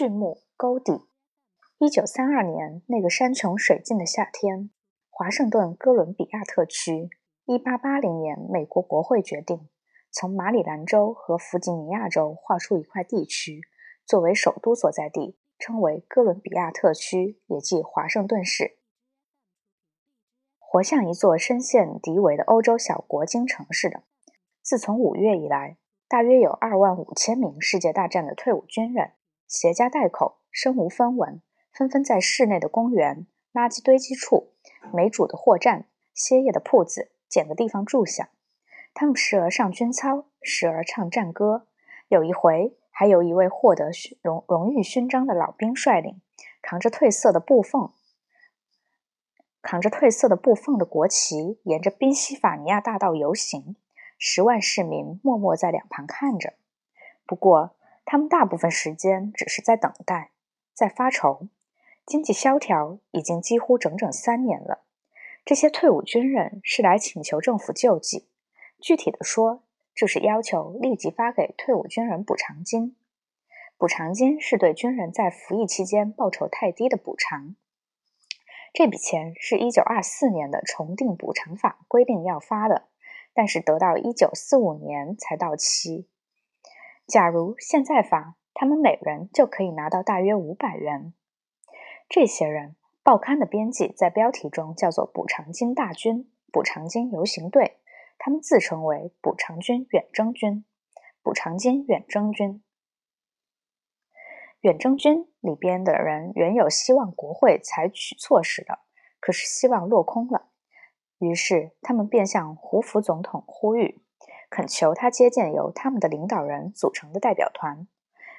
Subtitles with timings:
[0.00, 1.02] 序幕沟底。
[1.76, 4.70] 一九三二年那个山穷水尽的夏天，
[5.10, 7.10] 华盛顿哥伦比亚特区。
[7.44, 9.68] 一八八零年，美国国会决定
[10.10, 13.60] 从马里兰州和弗吉尼亚州划出一块地区，
[14.06, 18.78] 作为首都所在地，称为哥伦比亚特区，也即华盛顿市。
[20.58, 24.04] 活像一座深陷敌围的欧洲小国京城似的。
[24.62, 25.76] 自从五月以来，
[26.08, 29.12] 大约有二万五千名世界大战的退伍军人，
[29.50, 31.42] 携家带口，身无分文。
[31.72, 34.52] 纷纷在市内的公园、垃圾堆积处、
[34.92, 38.30] 没主的货站、歇业的铺子捡个地方住下。
[38.94, 41.66] 他们时而上军操，时而唱战歌。
[42.08, 43.90] 有一回，还有一位获得
[44.22, 46.20] 荣荣誉勋章的老兵率领，
[46.62, 47.92] 扛着褪色的布缝、
[49.62, 53.74] 扛着褪色的布缝的国旗，沿着宾夕法尼亚大道游行。
[54.18, 56.54] 十万市民默默在两旁看着。
[57.24, 57.76] 不过，
[58.10, 60.32] 他们大部分时间只是在等待，
[60.74, 61.46] 在发愁。
[62.04, 64.84] 经济萧条已经几乎整整三年了。
[65.44, 68.26] 这些退伍军人是来请求政府救济，
[68.80, 69.62] 具体的说，
[69.94, 72.96] 就是要求立即发给退伍军人补偿金。
[73.78, 77.54] 补偿金是对军人在服役期间报酬太低的补偿。
[78.72, 82.88] 这笔钱是一九二四年的重定补偿法规定要发的，
[83.32, 86.08] 但是得到一九四五年才到期。
[87.10, 91.12] 假如现在发，他们每人就可以拿到大约五百元。
[92.08, 97.80] 这些人，报刊的编辑在标题中叫做“补偿金大军”“补偿金游行队”，
[98.16, 100.64] 他们自称为“补偿军远征军
[101.20, 102.62] ”“补偿金远征军”。
[104.62, 108.78] 远征军里边的人原有希望国会采取措施的，
[109.18, 110.50] 可是希望落空了。
[111.18, 114.00] 于是他们便向胡佛总统呼吁，
[114.50, 117.86] 恳求他接见由他们的领导人组成的代表团。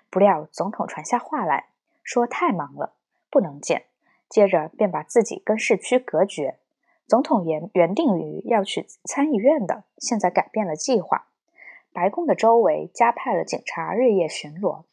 [0.10, 1.70] 不料总统传下话来
[2.04, 2.94] 说：“太忙了。”
[3.32, 3.86] 不能见，
[4.28, 6.58] 接着便把自己跟市区隔绝。
[7.08, 11.28] 总统原原定于要去参议院的，现在改变了计划。
[11.94, 14.84] 白宫的周围加派了警察，日夜巡逻。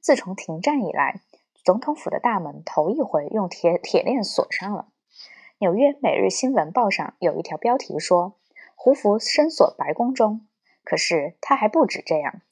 [0.00, 1.20] 自从停战以来，
[1.64, 4.88] 总统府的大门头一回用铁铁链锁上了。
[5.58, 8.34] 纽约每日新闻报上有一条标题说
[8.76, 10.46] ：“胡佛深锁白宫中。”
[10.86, 12.42] 可是他还不止这样，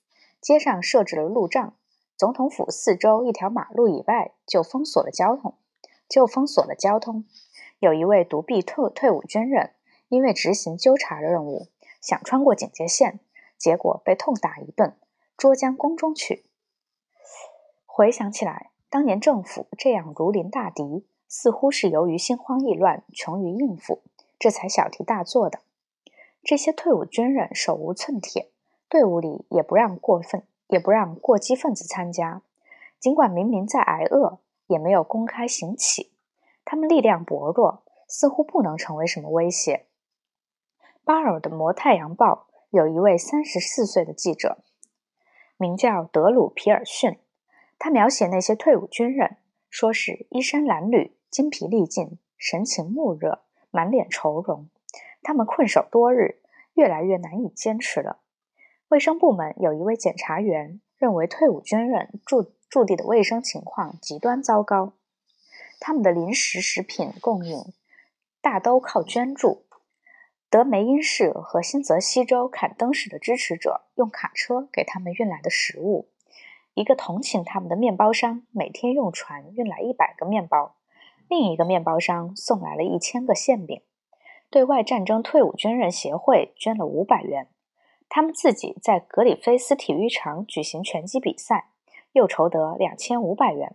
[0.40, 1.76] 街上设置了路障。
[2.16, 5.54] 总统府四周一条马路以外就封锁了交通，
[6.08, 7.26] 就封锁了交通。
[7.78, 9.74] 有一位独臂退退伍军人，
[10.08, 11.68] 因为执行纠察任务，
[12.00, 13.20] 想穿过警戒线，
[13.56, 14.96] 结果被痛打一顿，
[15.36, 16.44] 捉将宫中去。
[17.86, 24.02] 回想起来，当年政府这样如临大敌，似乎是由于心慌意乱，穷于应付，
[24.40, 25.60] 这才小题大做的。
[26.44, 28.50] 这些退伍军人手无寸铁，
[28.88, 30.42] 队伍里也不让过分。
[30.68, 32.40] 也不让过激分子参加，
[32.98, 36.10] 尽管明明在挨饿，也没有公开行乞。
[36.64, 39.84] 他们力量薄弱，似乎不能成为什么威胁。
[41.04, 44.64] 巴尔的摩太阳报有一位三十四岁的记者，
[45.58, 47.18] 名叫德鲁皮尔逊。
[47.78, 49.36] 他描写那些退伍军人，
[49.68, 54.66] 说是衣衫褴褛、精疲力尽、神情木热、满脸愁容。
[55.24, 56.40] 他们困守多日，
[56.74, 58.20] 越来越难以坚持了。
[58.88, 64.92] 卫生部门有一位检察员认为，退伍军人驻驻地的卫生情况极端糟糕。
[65.80, 67.72] 他们的临时食品供应
[68.40, 69.64] 大都靠捐助。
[70.48, 76.10] 德梅因市和新泽西州坎登市的支持者用卡车给他们运来的食物。
[76.74, 80.76] 一个同情他们的面包商每天用船运来一百个面包，
[81.28, 83.82] 另一个面包商送来了一千个馅饼。
[84.54, 87.48] 对外战争退伍军人协会捐了五百元。
[88.08, 91.70] 他们自己在格里菲斯体育场举行拳击比赛，
[92.12, 93.74] 又筹得两千五百元。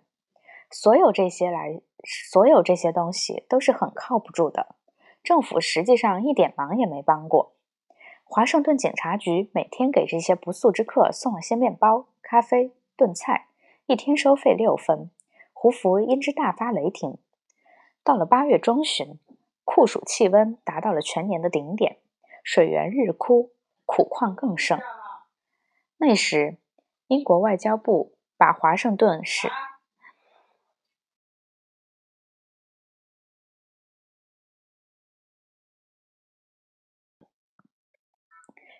[0.72, 4.78] 所有这些来，所有这些东西都是很靠不住的。
[5.22, 7.52] 政府实际上一点忙也没帮过。
[8.24, 13.48] 华盛顿警察局每天给这些不速之客送了些面包、咖啡、炖菜，
[13.86, 15.12] 一天收费六分。
[15.52, 17.18] 胡佛因之大发雷霆。
[18.02, 19.20] 到了八月中旬，
[19.72, 22.00] 酷暑气温达到了全年的顶点，
[22.44, 23.52] 水源日枯。
[23.86, 24.80] 苦况更盛。
[25.98, 26.58] 那时，
[27.08, 29.50] 英国外交部把华盛顿市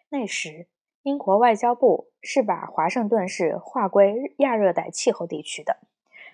[0.10, 0.68] 那时
[1.02, 5.78] 英国外交部是把华盛顿市划归亚热带气候地区的。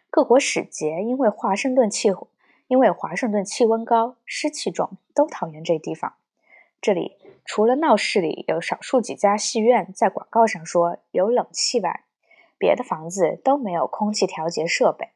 [0.09, 2.27] 各国使节因为华盛顿气候，
[2.67, 6.15] 因为华盛顿气温高、湿气重，都讨厌这地方。
[6.81, 7.17] 这里。
[7.47, 12.05] 除了闹市里有少数几家戏院在广告上说有冷气外，
[12.57, 15.09] 别的房子都没有空气调节设备。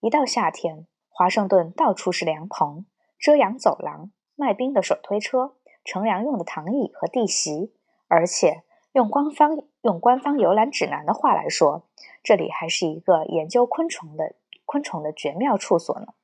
[0.00, 2.84] 一到夏天，华盛顿到处是凉棚、
[3.16, 5.54] 遮阳走廊、卖冰的手推车、
[5.84, 7.72] 乘凉用的躺椅和地席，
[8.08, 11.86] 而且用官方用官方游览指南的话来说，
[12.24, 14.34] 这里还是一个研究昆虫的
[14.64, 16.14] 昆虫的绝妙处所呢。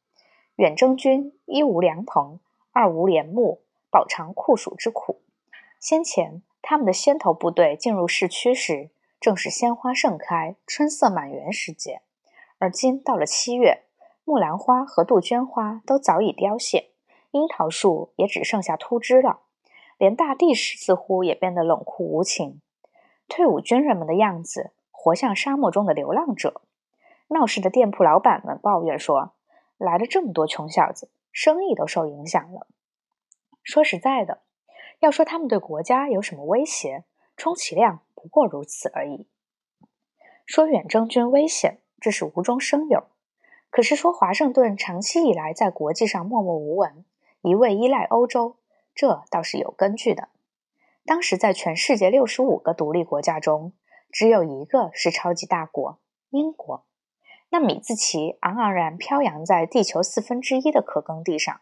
[0.56, 2.38] 远征军一无凉棚，
[2.72, 5.20] 二无帘幕，饱尝酷暑之苦。
[5.80, 8.90] 先前他们的先头部队进入市区时，
[9.20, 12.02] 正是鲜花盛开、春色满园时节，
[12.58, 13.82] 而今到了七月。
[14.26, 16.92] 木兰花和杜鹃花都早已凋谢，
[17.32, 19.40] 樱桃树也只剩下秃枝了，
[19.98, 22.60] 连大地似乎也变得冷酷无情。
[23.28, 26.62] 退伍军人们的样子，活像沙漠中的流浪者。
[27.28, 29.32] 闹市的店铺老板们抱怨说
[29.78, 32.66] ：“来了这么多穷小子，生意都受影响了。”
[33.62, 34.42] 说实在的，
[35.00, 37.04] 要说他们对国家有什么威胁，
[37.36, 39.26] 充其量不过如此而已。
[40.46, 43.04] 说远征军危险，这是无中生有。
[43.70, 47.04] 可是说华盛顿长期以来在国际上默默无闻，
[47.40, 48.56] 一味依赖欧洲，
[48.94, 50.28] 这倒是有根据的。
[51.06, 53.72] 当时在全世界六十五个独立国家中，
[54.12, 55.98] 只有一个是超级大国——
[56.30, 56.84] 英国。
[57.54, 61.60] 那米字旗昂昂然飘扬在地球四分之一的可耕地上，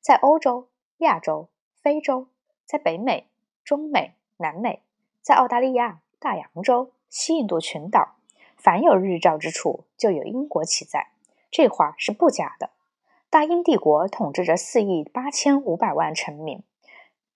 [0.00, 0.68] 在欧洲、
[1.00, 1.50] 亚洲、
[1.82, 2.28] 非洲，
[2.64, 3.28] 在北美、
[3.62, 4.80] 中美、南美，
[5.20, 8.14] 在澳大利亚、大洋洲、西印度群岛，
[8.56, 11.08] 凡有日照之处，就有英国旗在。
[11.50, 12.70] 这话是不假的。
[13.28, 16.62] 大英帝国统治着四亿八千五百万臣民。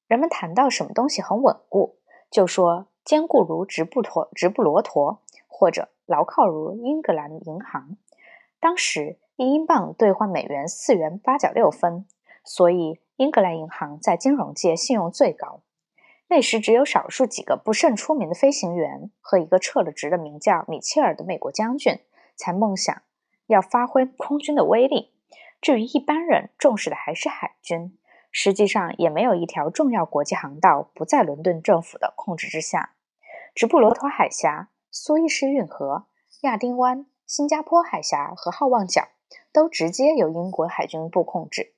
[0.07, 1.97] 人们谈到什么东西很稳固，
[2.31, 5.21] 就说坚固如直布陀直布罗陀，
[5.63, 7.97] 或者牢靠如英格兰银行。
[8.59, 12.05] 当时一英镑兑换美元四元八角六分，
[12.43, 15.61] 所以英格兰银行在金融界信用最高。
[16.27, 22.01] 那时只有少数几个不甚出名的飞行员和一个撤了职的名叫米切尔的美国将军，
[22.35, 23.01] 才梦想。
[23.47, 25.13] 要发挥空军的威力，
[25.61, 27.97] 至于一般人重视的还是海军。
[28.33, 32.95] 实际上，也没有一条重要国际航道不在伦敦政府的控制之下。
[33.55, 36.05] 直布罗陀海峡、苏伊士运河、
[36.43, 39.09] 亚丁湾、新加坡海峡和好望角
[39.51, 41.73] 都直接由英国海军部控制。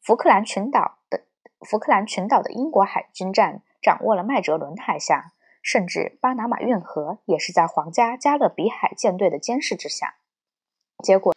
[0.00, 1.26] 福克兰群岛的
[1.60, 10.14] 福克兰群岛的英国海军站掌握了麦哲伦海峡，甚至巴拿马运河也是在皇家加勒比海舰队的监视之下。
[11.04, 11.34] 结果，